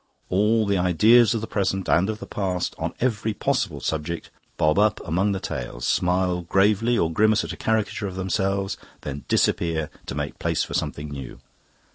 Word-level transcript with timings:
All 0.29 0.65
the 0.65 0.79
ideas 0.79 1.35
of 1.35 1.41
the 1.41 1.45
present 1.47 1.87
and 1.87 2.09
of 2.09 2.17
the 2.17 2.25
past, 2.25 2.73
on 2.79 2.95
every 2.99 3.35
possible 3.35 3.79
subject, 3.79 4.31
bob 4.57 4.79
up 4.79 4.99
among 5.07 5.31
the 5.31 5.39
Tales, 5.39 5.85
smile 5.85 6.41
gravely 6.41 6.97
or 6.97 7.13
grimace 7.13 7.43
a 7.43 7.55
caricature 7.55 8.07
of 8.07 8.15
themselves, 8.15 8.77
then 9.01 9.25
disappear 9.27 9.91
to 10.07 10.15
make 10.15 10.39
place 10.39 10.63
for 10.63 10.73
something 10.73 11.11
new. 11.11 11.37